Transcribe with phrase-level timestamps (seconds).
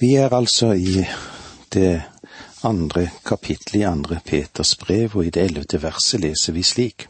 [0.00, 1.04] Vi er altså i
[1.74, 2.02] det
[2.62, 7.08] andre kapittelet i andre Peters brev, og i det ellevte verset leser vi slik.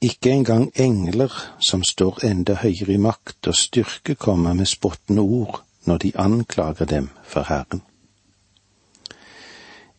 [0.00, 5.60] Ikke engang engler som står enda høyere i makt og styrke, kommer med spottende ord
[5.84, 7.82] når de anklager dem for Herren.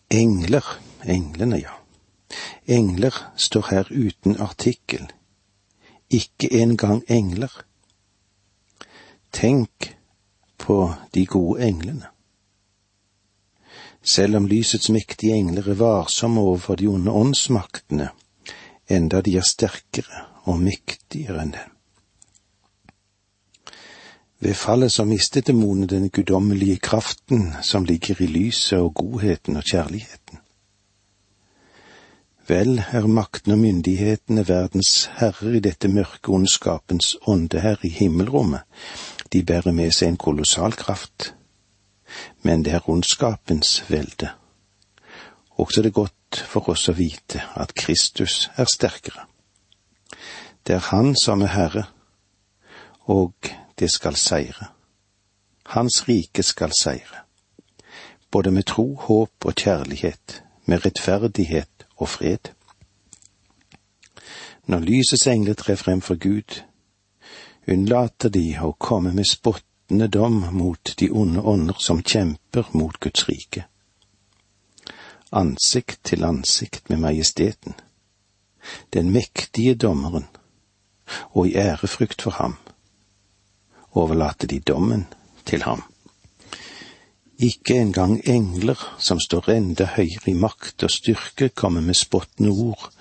[0.10, 0.66] Engler,
[1.06, 1.78] englene, ja.
[2.66, 5.06] Engler står her uten artikkel.
[6.10, 7.62] Ikke engang engler.
[9.32, 10.01] Tenk
[10.62, 12.08] på de gode englene.
[14.02, 18.10] Selv om lysets mektige engler er varsomme overfor de onde åndsmaktene,
[18.90, 21.78] enda de er sterkere og mektigere enn dem.
[24.42, 29.64] Ved fallet så mistet demonene den guddommelige kraften som ligger i lyset og godheten og
[29.64, 30.40] kjærligheten.
[32.48, 37.14] Vel er makten og myndighetene verdens herrer i dette mørke ondskapens
[37.54, 38.66] her i himmelrommet,
[39.34, 41.34] de bærer med seg en kolossal kraft.
[42.44, 44.32] Men det er ondskapens velde.
[45.58, 49.28] Også er det godt for oss å vite at Kristus er sterkere.
[50.68, 51.84] Det er Han som er Herre,
[53.08, 53.34] og
[53.80, 54.72] det skal seire.
[55.66, 57.24] Hans rike skal seire,
[58.32, 62.52] både med tro, håp og kjærlighet, med rettferdighet og fred.
[64.66, 66.62] Når lysets engler trer frem for Gud,
[67.68, 73.28] unnlater de å komme med spottende dom mot de onde ånder som kjemper mot Guds
[73.30, 73.66] rike.
[75.32, 77.76] Ansikt til ansikt med majesteten,
[78.94, 80.28] den mektige dommeren,
[81.32, 82.58] og i ærefrykt for ham,
[83.92, 85.08] overlater de dommen
[85.46, 85.84] til ham.
[87.42, 92.92] Ikke engang engler som står enda høyere i makt og styrke, kommer med spottende ord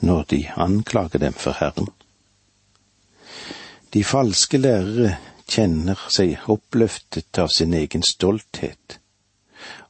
[0.00, 1.88] når de anklager dem for Herren.
[3.96, 5.14] De falske lærere
[5.48, 8.98] kjenner seg oppløftet av sin egen stolthet,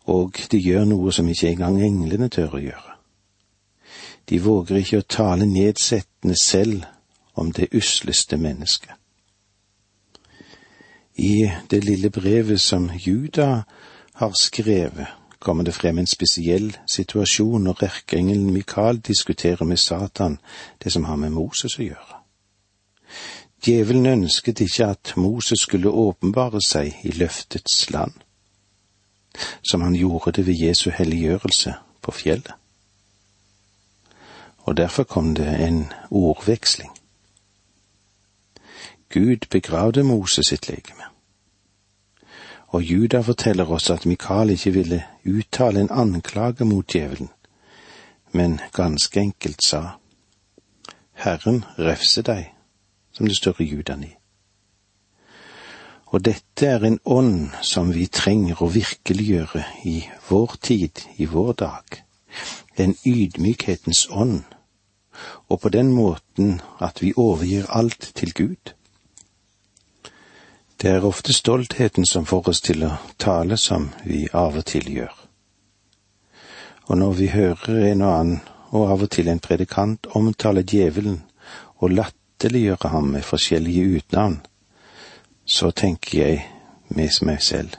[0.06, 2.92] og de gjør noe som ikke engang englene tør å gjøre.
[4.30, 6.84] De våger ikke å tale nedsettende selv
[7.34, 8.94] om det usleste mennesket.
[11.18, 13.64] I det lille brevet som Juda
[14.22, 15.08] har skrevet,
[15.42, 20.38] kommer det frem en spesiell situasjon når erkeengelen Mikael diskuterer med Satan
[20.84, 22.15] det som har med Moses å gjøre.
[23.66, 28.12] Djevelen ønsket ikke at Moses skulle åpenbare seg i løftets land,
[29.70, 32.52] som han gjorde det ved Jesu helliggjørelse på fjellet.
[34.58, 36.94] Og derfor kom det en ordveksling.
[39.10, 41.10] Gud begravde Moses sitt legeme.
[42.68, 47.30] Og Juda forteller oss at Mikael ikke ville uttale en anklage mot djevelen,
[48.32, 49.86] men ganske enkelt sa,
[51.12, 52.52] Herren refse deg
[53.16, 54.12] som det står i Judani.
[56.06, 59.96] Og dette er en ånd som vi trenger å virkeliggjøre i
[60.28, 62.02] vår tid, i vår dag.
[62.76, 64.44] En ydmykhetens ånd,
[65.48, 68.74] og på den måten at vi overgir alt til Gud.
[70.76, 74.92] Det er ofte stoltheten som får oss til å tale som vi av og til
[74.92, 75.14] gjør.
[76.86, 78.42] Og når vi hører en og annen,
[78.76, 81.22] og av og til en predikant, omtale djevelen
[81.80, 84.46] og latt latterliggjøre ham med forskjellige utnavn,
[85.46, 86.50] så tenker jeg
[86.88, 87.70] med meg selv.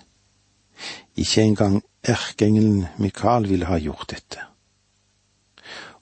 [1.15, 4.39] Ikke engang erkeengelen Mikael ville ha gjort dette.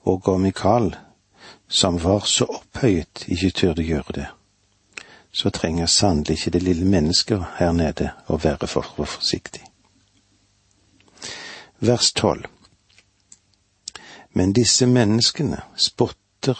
[0.04, 0.96] Og om Mikael,
[1.68, 4.26] som var så opphøyet, ikke turde gjøre det,
[5.32, 9.64] så trenger sannelig ikke det lille mennesket her nede å være for, for forsiktig.
[11.80, 12.46] Vers tolv.
[14.32, 16.56] Men disse menneskene spotter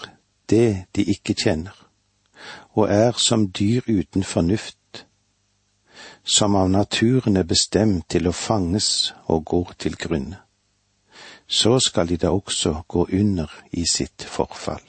[0.50, 1.85] det de ikke kjenner
[2.74, 5.06] og er som dyr uten fornuft,
[6.24, 10.40] som av naturen er bestemt til å fanges og går til grunne.
[11.46, 14.82] Så skal de da også gå under i sitt forfall.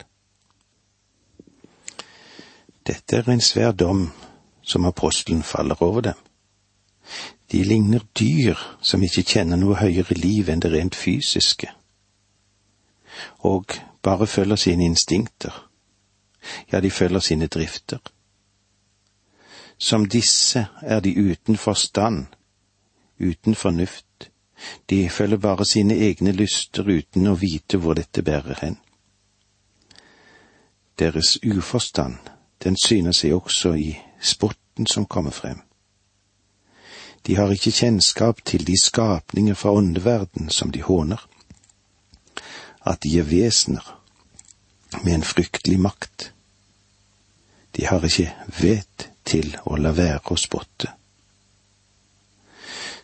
[2.87, 4.09] Dette er en svær dom
[4.63, 6.17] som apostelen faller over dem.
[7.51, 11.69] De ligner dyr som ikke kjenner noe høyere liv enn det rent fysiske,
[13.39, 15.66] og bare følger sine instinkter
[16.71, 17.99] ja, de følger sine drifter.
[19.77, 22.25] Som disse er de uten forstand,
[23.19, 24.31] uten fornuft,
[24.89, 28.77] de følger bare sine egne lyster uten å vite hvor dette bærer hen.
[30.99, 32.17] Deres uforstand,
[32.63, 33.91] den syner seg også i
[34.21, 35.61] spotten som kommer frem.
[37.27, 41.21] De har ikke kjennskap til de skapninger fra åndeverden som de håner,
[42.81, 43.83] at de er vesener
[45.03, 46.31] med en fryktelig makt.
[47.77, 50.97] De har ikke vett til å la være å spotte.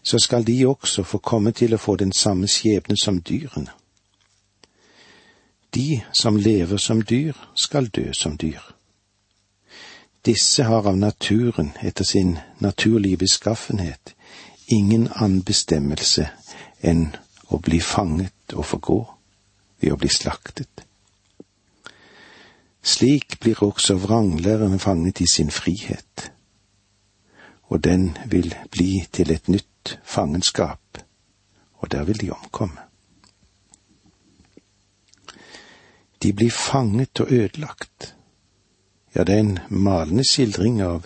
[0.04, 3.72] så skal de også få komme til å få den samme skjebne som dyrene.
[5.74, 8.62] De som lever som dyr, skal dø som dyr.
[10.26, 14.14] Disse har av naturen, etter sin naturlige beskaffenhet,
[14.68, 16.28] ingen annen bestemmelse
[16.84, 17.08] enn
[17.50, 19.00] å bli fanget og forgå
[19.82, 20.86] ved å bli slaktet.
[22.84, 26.32] Slik blir også vranglærerne fanget i sin frihet,
[27.64, 30.98] og den vil bli til et nytt fangenskap,
[31.74, 32.80] og der vil de omkomme.
[36.24, 38.16] De blir fanget og ødelagt.
[39.16, 41.06] Ja, det er en malende skildring av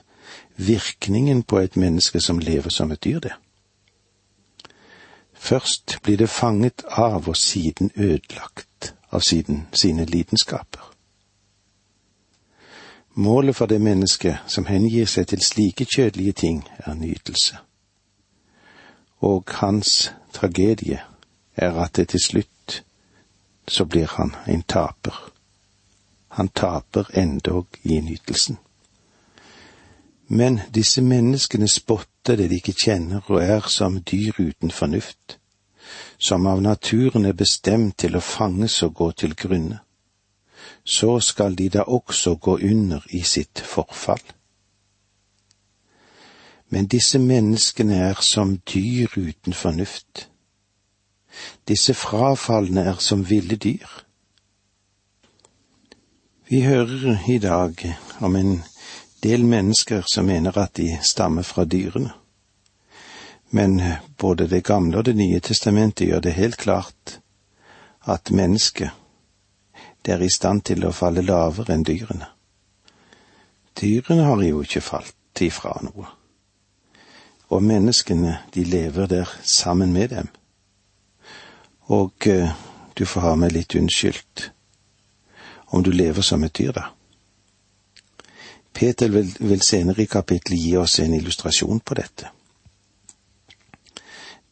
[0.55, 3.33] virkningen på et menneske som lever som et dyr, det.
[5.33, 10.96] Først blir det fanget av og siden ødelagt av siden sine lidenskaper.
[13.19, 17.57] Målet for det mennesket som hengir seg til slike kjødelige ting, er nytelse.
[19.25, 20.99] Og hans tragedie
[21.55, 22.83] er at det til slutt
[23.67, 25.31] så blir han en taper.
[26.27, 28.57] Han taper endog i nytelsen.
[30.27, 35.39] Men disse menneskene spotter det de ikke kjenner og er som dyr uten fornuft,
[36.19, 39.79] som av naturen er bestemt til å fanges og gå til grunne.
[40.83, 44.21] Så skal de da også gå under i sitt forfall.
[46.69, 50.29] Men disse menneskene er som dyr uten fornuft.
[51.67, 53.87] Disse frafalne er som ville dyr.
[56.49, 58.63] Vi hører i dag om en
[59.23, 62.11] del mennesker som mener at de stammer fra dyrene.
[63.49, 63.81] Men
[64.17, 67.19] både Det gamle og Det nye testamentet gjør det helt klart
[68.07, 68.89] at mennesket
[70.05, 72.29] det er i stand til å falle lavere enn dyrene.
[73.77, 76.07] Dyrene har jo ikke falt ifra noe,
[77.47, 80.27] og menneskene, de lever der sammen med dem.
[81.87, 82.51] Og uh,
[82.97, 84.49] du får ha meg litt unnskyldt
[85.71, 86.89] om du lever som et dyr, da.
[88.73, 92.29] Peter vil, vil senere i kapittelet gi oss en illustrasjon på dette.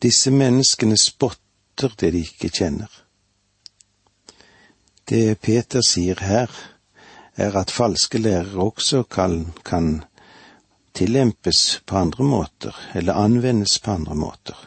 [0.01, 2.89] Disse menneskene spotter det de ikke kjenner.
[5.05, 6.49] Det Peter sier her,
[7.37, 10.03] er at falske lærere også kan, kan
[10.93, 14.57] tillempes på andre måter, eller anvendes på andre måter.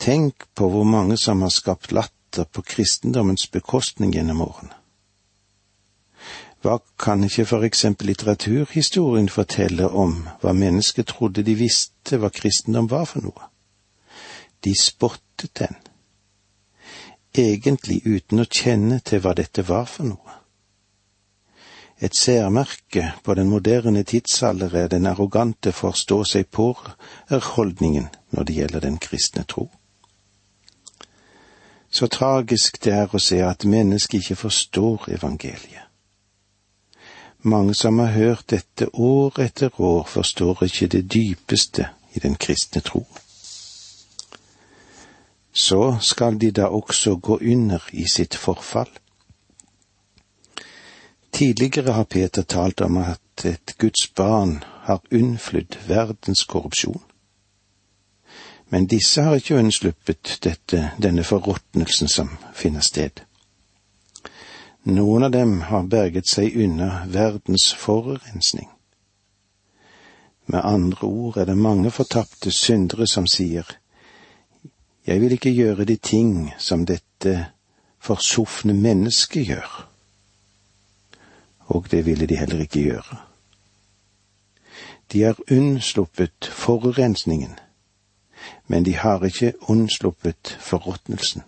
[0.00, 4.72] Tenk på hvor mange som har skapt latter på kristendommens bekostning gjennom årene.
[6.64, 12.88] Hva kan ikke for eksempel litteraturhistorien fortelle om hva mennesker trodde de visste hva kristendom
[12.90, 13.50] var for noe?
[14.64, 15.76] De spottet den,
[17.38, 20.36] egentlig uten å kjenne til hva dette var for noe.
[21.98, 28.84] Et særmerke på den moderne tidsalder er den arrogante forstå seg på-holdningen når det gjelder
[28.84, 29.70] den kristne tro.
[31.90, 35.86] Så tragisk det er å se at mennesket ikke forstår evangeliet.
[37.46, 42.82] Mange som har hørt dette år etter år, forstår ikke det dypeste i den kristne
[42.82, 43.06] tro.
[45.56, 48.90] Så skal de da også gå under i sitt forfall.
[51.32, 57.02] Tidligere har Peter talt om at et Guds barn har unnflydd verdens korrupsjon.
[58.68, 63.22] Men disse har ikke unnsluppet dette, denne forråtnelsen som finner sted.
[64.84, 68.68] Noen av dem har berget seg unna verdens forurensning.
[70.46, 73.66] Med andre ord er det mange fortapte syndere som sier,
[75.06, 77.46] Jeg vil ikke gjøre de ting som dette
[77.98, 79.88] forsufne mennesket gjør.
[81.66, 83.20] Og det ville de heller ikke gjøre.
[85.12, 87.58] De har unnsluppet forurensningen,
[88.66, 91.42] men de har ikke unnsluppet forråtnelsen.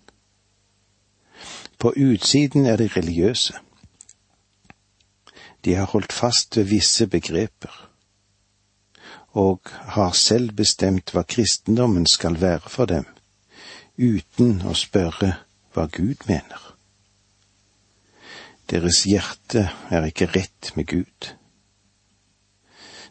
[1.78, 3.54] På utsiden er de religiøse.
[5.64, 7.90] De har holdt fast ved visse begreper,
[9.28, 13.06] og har selv bestemt hva kristendommen skal være for dem,
[13.98, 15.34] uten å spørre
[15.74, 16.62] hva Gud mener.
[18.68, 21.32] Deres hjerte er ikke rett med Gud.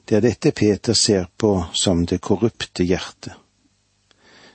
[0.07, 3.33] Det er dette Peter ser på som det korrupte hjertet,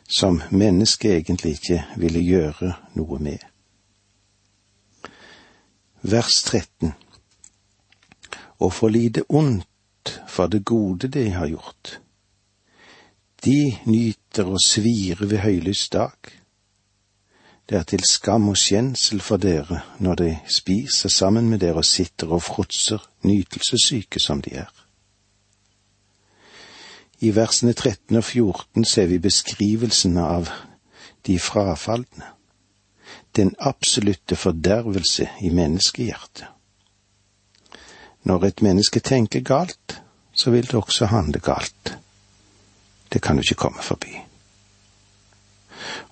[0.09, 3.53] som mennesket egentlig ikke ville gjøre noe med
[6.03, 6.93] vers 13.
[8.59, 11.99] Å få lide ondt for det gode de har gjort.
[13.43, 16.15] De nyter å svire ved høylys dag.
[17.67, 21.89] Det er til skam og skjensel for dere når de spiser sammen med dere og
[21.89, 24.71] sitter og fråtser, nytelsessyke som de er.
[27.23, 30.51] I versene 13 og 14 ser vi beskrivelsen av
[31.27, 32.31] de frafalne,
[33.35, 36.47] den absolutte fordervelse i menneskehjertet.
[38.23, 39.99] Når et menneske tenker galt,
[40.33, 41.97] så vil det også handle galt.
[43.13, 44.13] Det kan du ikke komme forbi.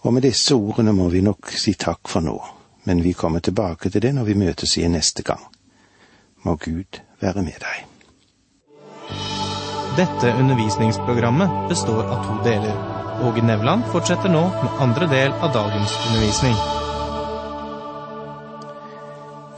[0.02, 2.36] Og med disse ordene må vi nok si takk for nå,
[2.84, 5.42] men vi kommer tilbake til det når vi møtes igjen neste gang.
[6.44, 7.86] Må Gud være med deg.
[9.96, 12.76] Dette undervisningsprogrammet består av to deler.
[13.26, 16.54] Åge Nevland fortsetter nå med andre del av dagens undervisning.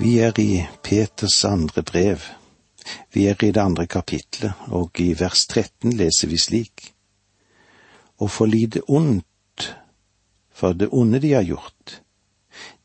[0.02, 2.24] Vi er i Peters andre brev.
[3.14, 6.88] Vi er i det andre kapitlet, og i vers 13 leser vi slik.
[8.18, 9.76] Og få lide ondt
[10.52, 12.02] for det onde de har gjort.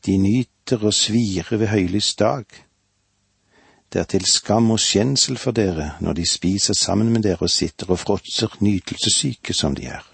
[0.06, 2.44] De nyter å svire ved høylys dag.
[3.88, 7.52] Det er til skam og skjensel for dere når de spiser sammen med dere og
[7.52, 10.04] sitter og fråtser nytelsessyke som de er.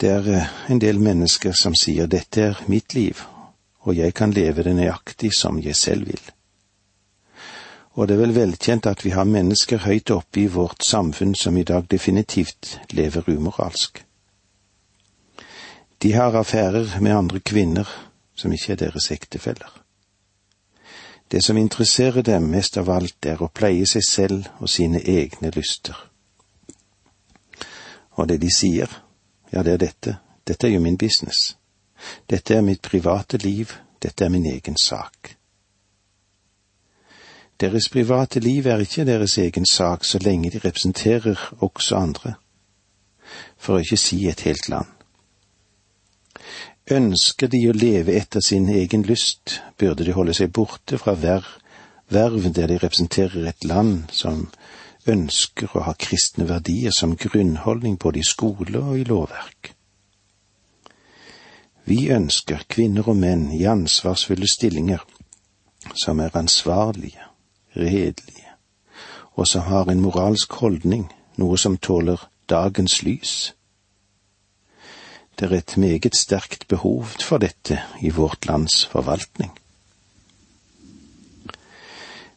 [0.00, 3.20] Det er eh, en del mennesker som sier dette er mitt liv,
[3.86, 6.33] og jeg kan leve det nøyaktig som jeg selv vil.
[7.94, 11.56] Og det er vel velkjent at vi har mennesker høyt oppe i vårt samfunn som
[11.56, 14.02] i dag definitivt lever umoralsk.
[16.02, 17.88] De har affærer med andre kvinner
[18.34, 19.70] som ikke er deres ektefeller.
[21.30, 25.50] Det som interesserer dem mest av alt, er å pleie seg selv og sine egne
[25.54, 25.96] lyster.
[28.18, 28.90] Og det de sier,
[29.52, 31.56] ja, det er dette, dette er jo min business.
[32.30, 33.72] Dette er mitt private liv,
[34.02, 35.36] dette er min egen sak.
[37.64, 42.34] Deres private liv er ikke deres egen sak så lenge de representerer også andre,
[43.56, 44.90] for å ikke si et helt land.
[46.92, 51.48] Ønsker de å leve etter sin egen lyst, burde de holde seg borte fra verv,
[52.12, 54.44] verv der de representerer et land som
[55.08, 59.72] ønsker å ha kristne verdier som grunnholdning både i skole og i lovverk.
[61.88, 65.00] Vi ønsker kvinner og menn i ansvarsfulle stillinger
[65.96, 67.30] som er ansvarlige,
[67.76, 68.50] redelige,
[69.34, 73.54] og som har en moralsk holdning, noe som tåler dagens lys.
[75.34, 79.50] Det er et meget sterkt behov for dette i vårt lands forvaltning.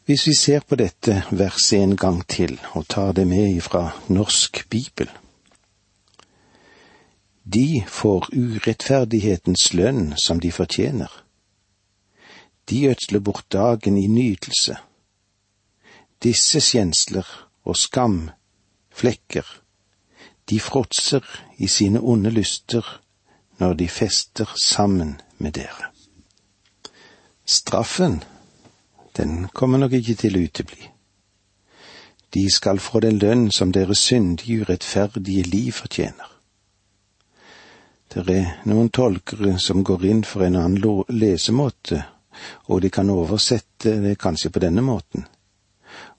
[0.08, 4.70] Hvis vi ser på dette verset en gang til og tar det med ifra Norsk
[4.70, 5.10] Bibel.
[7.44, 11.12] De får urettferdighetens lønn som de fortjener.
[12.70, 14.78] De ødsler bort dagen i nytelse.
[16.24, 17.28] Disse skjensler
[17.66, 18.30] og skam,
[18.94, 19.46] flekker,
[20.50, 21.26] de fråtser
[21.58, 23.02] i sine onde lyster
[23.60, 25.92] når de fester sammen med dere.
[27.46, 28.24] Straffen,
[29.18, 30.90] den kommer nok ikke til å utebli.
[32.34, 36.34] De skal få den lønn som deres syndige, urettferdige liv fortjener.
[38.14, 42.04] Det er noen tolkere som går inn for en annen lesemåte,
[42.68, 45.26] og de kan oversette det kanskje på denne måten,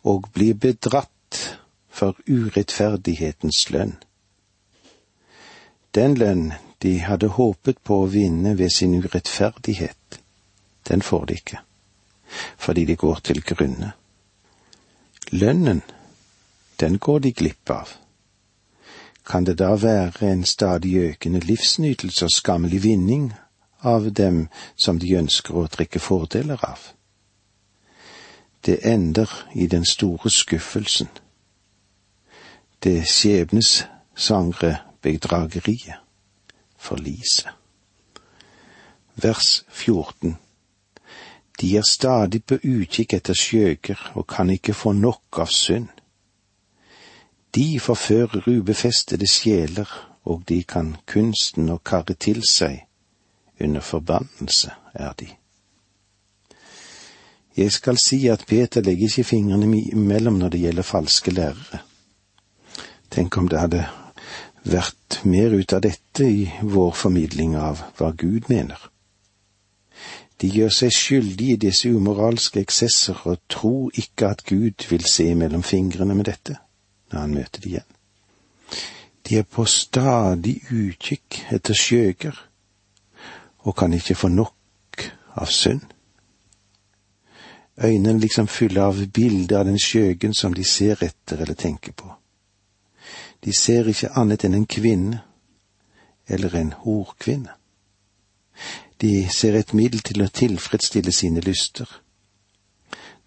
[0.09, 1.41] og bli bedratt
[1.99, 3.97] for urettferdighetens lønn.
[5.95, 10.21] Den lønn de hadde håpet på å vinne ved sin urettferdighet,
[10.89, 11.63] den får de ikke,
[12.57, 13.93] fordi de går til grunne.
[15.33, 15.83] Lønnen,
[16.81, 17.97] den går de glipp av.
[19.29, 23.33] Kan det da være en stadig økende livsnytelse og skammelig vinning
[23.85, 24.47] av dem
[24.77, 26.93] som de ønsker å trekke fordeler av?
[28.67, 31.09] Det ender i den store skuffelsen.
[32.85, 35.95] Det skjebnesangre bedrageriet,
[36.77, 37.49] forliset.
[39.15, 40.37] Vers 14
[41.61, 45.89] De er stadig på utkikk etter skjøger og kan ikke få nok av synd.
[47.55, 49.89] De forfører ubefestede sjeler,
[50.25, 52.85] og de kan kunsten å karre til seg,
[53.61, 55.38] under forbannelse er de.
[57.59, 61.81] Jeg skal si at Peter legger ikke fingrene imellom når det gjelder falske lærere.
[63.11, 63.81] Tenk om det hadde
[64.69, 68.79] vært mer ut av dette i vår formidling av hva Gud mener.
[70.39, 75.33] De gjør seg skyldige i disse umoralske eksesser og tror ikke at Gud vil se
[75.35, 76.61] mellom fingrene med dette
[77.11, 77.91] når han møter de igjen.
[79.27, 82.39] De er på stadig utkikk etter skjøger
[83.67, 85.83] og kan ikke få nok av synd.
[87.85, 92.11] Øynene liksom fyller av bildet av den skjøgen som de ser etter eller tenker på.
[93.45, 95.23] De ser ikke annet enn en kvinne,
[96.29, 97.55] eller en horkvinne.
[99.01, 101.87] De ser et middel til å tilfredsstille sine lyster.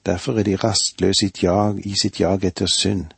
[0.06, 3.14] Derfor er de rastløse i sitt jag etter synd.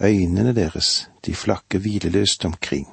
[0.00, 2.86] Øynene deres, de flakker hvileløst omkring,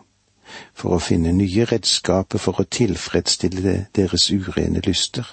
[0.73, 5.27] for å finne nye redskaper for å tilfredsstille deres urene lyster.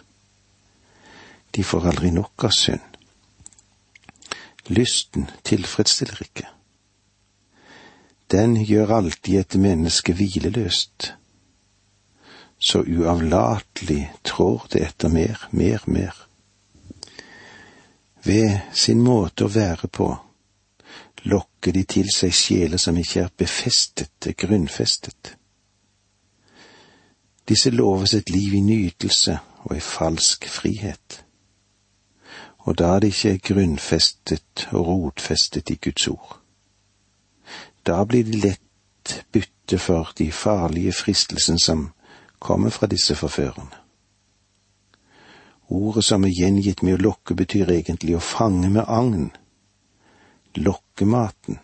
[1.57, 2.87] De får aldri nok av synd.
[4.71, 6.47] Lysten tilfredsstiller ikke.
[8.31, 11.15] Den gjør alltid et menneske hvileløst.
[12.59, 16.27] Så uavlatelig trår det etter mer, mer, mer.
[18.25, 20.11] Ved sin måte å være på
[21.25, 25.35] lokker de til seg sjeler som ikke er befestet, grunnfestet.
[27.49, 31.25] Disse lover et liv i nytelse og i falsk frihet.
[32.69, 36.41] Og da er det ikke grunnfestet og rotfestet i Guds ord.
[37.87, 41.91] Da blir de lett bytte for de farlige fristelsen som
[42.39, 43.81] kommer fra disse forførerne.
[45.71, 49.31] Ordet som er gjengitt med å lokke, betyr egentlig å fange med agn.
[50.59, 51.61] Lokkematen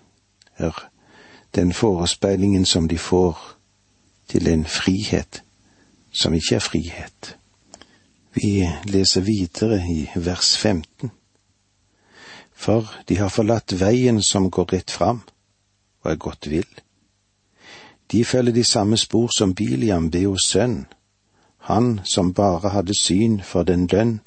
[0.57, 0.79] er
[1.55, 3.41] den forespeilingen som de får
[4.31, 5.43] til en frihet
[6.13, 7.37] som ikke er frihet.
[8.37, 11.11] Vi leser videre i vers 15.
[12.53, 15.23] For de har forlatt veien som går rett fram,
[16.05, 16.69] og er godt vill.
[18.13, 20.85] De følger de samme spor som Biliam, Beos sønn,
[21.65, 24.21] han som bare hadde syn for den lønn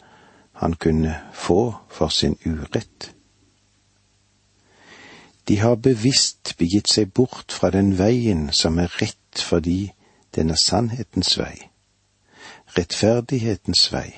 [0.57, 3.13] han kunne få for sin urett.
[5.47, 9.91] De har bevisst begitt seg bort fra den veien som er rett fordi
[10.35, 11.68] den er sannhetens vei
[12.77, 14.09] rettferdighetens vei,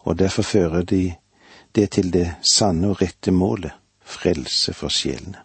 [0.00, 1.14] og derfor fører de
[1.74, 5.42] det til det sanne og rette målet, frelse for sjelene.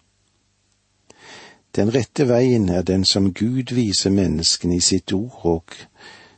[1.75, 5.75] Den rette veien er den som Gud viser menneskene i sitt ord, og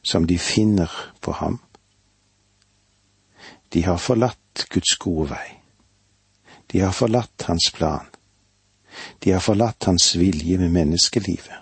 [0.04, 1.60] som de finner på ham.
[3.74, 5.48] De har forlatt Guds gode vei.
[6.72, 8.06] De har forlatt Hans plan.
[9.24, 11.60] De har forlatt Hans vilje med menneskelivet.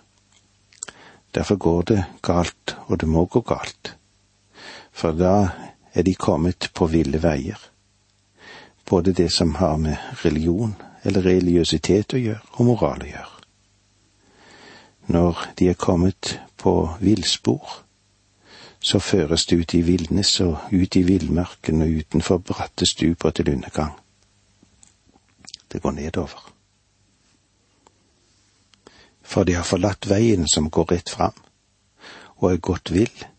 [1.36, 3.96] Derfor går det galt, og det må gå galt
[5.02, 5.50] for da
[5.94, 7.58] er de kommet på ville veier.
[8.90, 13.38] Både det som har med religion eller religiøsitet å gjøre, og moral å gjøre.
[15.12, 17.82] Når de er kommet på villspor,
[18.82, 23.50] så føres det ut i villnis og ut i villmarken og utenfor bratte stuper til
[23.56, 23.98] undergang.
[25.72, 26.46] Det går nedover.
[29.22, 31.38] For de har forlatt veien som går rett fram,
[32.38, 33.31] og er gått vill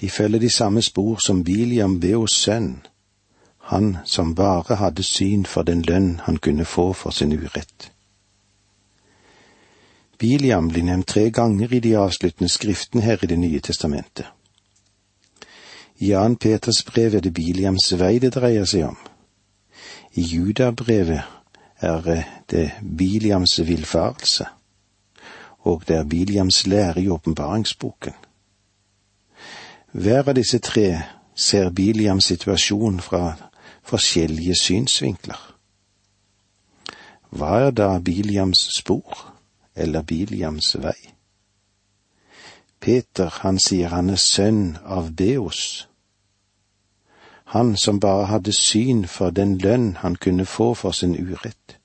[0.00, 2.86] de følger de samme spor som Biliam hos sønn,
[3.58, 7.92] han som bare hadde syn for den lønn han kunne få for sin urett.
[10.18, 14.26] Biliam blir nevnt tre ganger i de avsluttende skriftene her i Det nye testamentet.
[15.98, 18.96] I Jan Peters brev er det Biliams vei det dreier seg om.
[20.12, 21.22] I Judabrevet
[21.80, 24.46] er det Biliams villfarelse,
[25.58, 28.12] og det er Biliams lære i åpenbaringsboken.
[29.96, 30.88] Hver av disse tre
[31.32, 33.30] ser Biliams situasjon fra
[33.88, 35.38] forskjellige synsvinkler.
[37.32, 39.22] Hva er da Biliams spor,
[39.72, 40.98] eller Biliams vei?
[42.80, 45.86] Peter, han sier han er sønn av Beos.
[47.56, 51.78] Han som bare hadde syn for den lønn han kunne få for sin urett.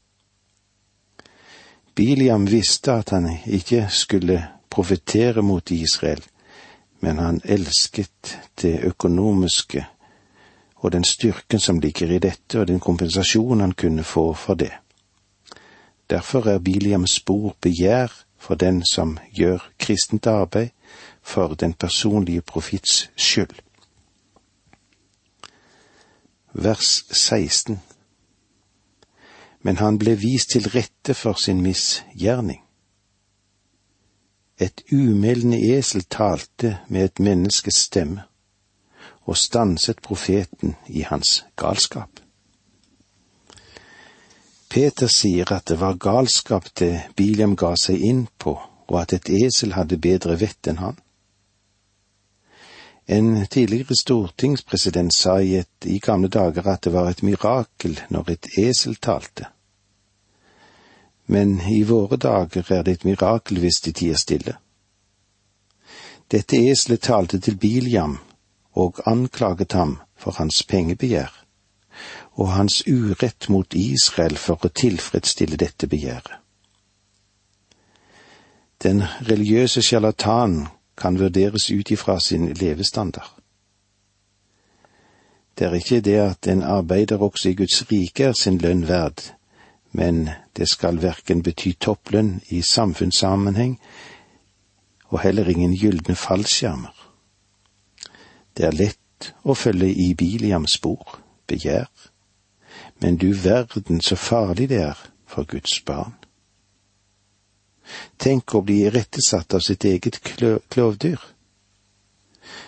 [1.95, 6.24] Biliam visste at han ikke skulle profetere mot Israel,
[7.02, 9.86] men han elsket det økonomiske
[10.76, 14.72] og den styrken som ligger i dette, og den kompensasjonen han kunne få for det.
[16.10, 20.70] Derfor er Biliams spor begjær for den som gjør kristent arbeid
[21.22, 23.62] for den personlige profits skyld.
[26.54, 27.80] Vers 16
[29.62, 32.64] Men han ble vist til rette for sin misgjerning.
[34.62, 38.28] Et umeldende esel talte med et menneskes stemme
[39.26, 42.19] og stanset profeten i hans galskap.
[44.69, 48.54] Peter sier at det var galskap det Biliam ga seg inn på,
[48.88, 51.00] og at et esel hadde bedre vett enn han.
[53.12, 58.36] En tidligere stortingspresident sa i, et, i gamle dager at det var et mirakel når
[58.36, 59.50] et esel talte
[61.32, 64.58] men i våre dager er det et mirakel hvis de tier stille.
[66.32, 68.17] Dette eselet talte til Biliam
[68.76, 71.32] og anklaget ham for hans pengebegjær,
[72.36, 76.36] og hans urett mot Israel for å tilfredsstille dette begjæret.
[78.84, 80.65] Den religiøse sjarlatan
[80.98, 83.38] kan vurderes ut ifra sin levestandard.
[85.56, 89.32] Det er ikke det at en arbeider også i Guds rike er sin lønn verd,
[89.91, 93.77] men det skal verken bety topplønn i samfunnssammenheng
[95.12, 96.95] og heller ingen gylne fallskjermer.
[98.56, 101.89] Det er lett å følge i Biliams spor, begjær,
[103.04, 106.15] men du verden så farlig det er for Guds barn.
[108.21, 111.19] Tenk å bli irettesatt av sitt eget klovdyr.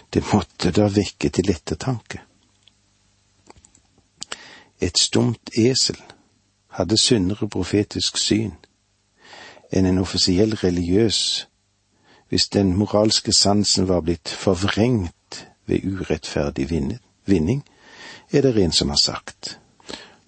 [0.10, 2.20] Det måtte da vekke til ettertanke.
[4.84, 6.02] Et stumt esel
[6.78, 8.54] hadde sunnere profetisk syn
[9.74, 11.48] enn en offisiell religiøs
[12.34, 16.66] hvis den moralske sansen var blitt forvrengt ved urettferdig
[17.26, 17.62] vinning,
[18.32, 19.60] er det en som har sagt,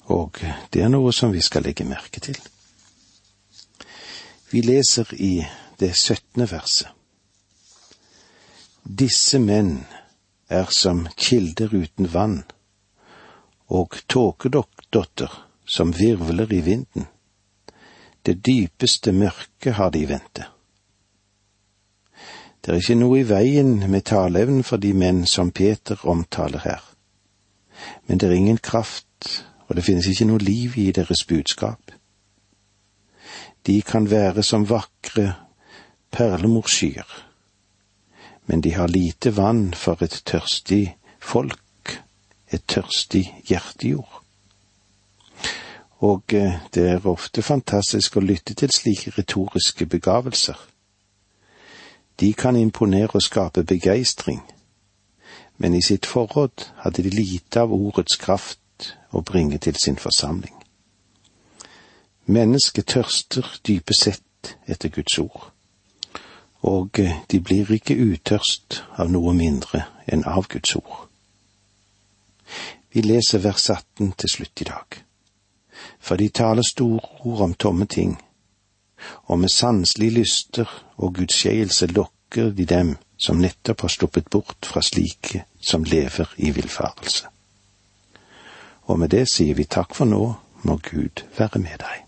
[0.05, 0.37] og
[0.73, 2.37] det er noe som vi skal legge merke til.
[4.51, 5.45] Vi leser i
[5.79, 6.93] det syttende verset.
[8.85, 9.79] Disse menn
[10.49, 12.43] er som kilder uten vann,
[13.65, 17.07] og tåkedotter som virvler i vinden.
[18.25, 20.45] Det dypeste mørket har de i vente.
[22.61, 26.81] Det er ikke noe i veien med taleevnen for de menn som Peter omtaler her,
[28.07, 31.93] men det er ingen kraft, og det finnes ikke noe liv i deres budskap.
[33.65, 35.27] De kan være som vakre
[36.11, 37.05] perlemorskyer,
[38.45, 42.01] men de har lite vann for et tørstig folk,
[42.49, 44.24] et tørstig hjertejord
[45.97, 50.57] og eh, det er ofte fantastisk å lytte til slike retoriske begavelser.
[52.19, 54.41] De kan imponere og skape begeistring,
[55.57, 60.53] men i sitt forråd hadde de lite av ordets kraft å bringe til sin forsamling.
[62.25, 65.51] Mennesket tørster dypest sett etter Guds ord,
[66.61, 71.07] og eh, de blir ikke utørst av noe mindre enn av Guds ord.
[72.91, 75.04] Vi leser vers 18 til slutt i dag
[76.05, 78.15] for de taler store ord om tomme ting,
[79.25, 84.83] og med sanselige lyster og gudskjeielse lokker de dem som nettopp har sluppet bort fra
[84.85, 87.27] slike som lever i villfarelse.
[88.85, 90.23] Og med det sier vi takk for nå,
[90.65, 92.04] må Gud være med deg.